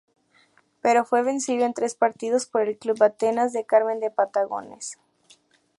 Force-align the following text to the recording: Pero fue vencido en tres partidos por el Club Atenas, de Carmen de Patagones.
Pero 0.81 1.05
fue 1.05 1.21
vencido 1.21 1.63
en 1.63 1.75
tres 1.75 1.93
partidos 1.93 2.47
por 2.47 2.63
el 2.63 2.75
Club 2.79 3.03
Atenas, 3.03 3.53
de 3.53 3.67
Carmen 3.67 3.99
de 3.99 4.09
Patagones. 4.09 4.97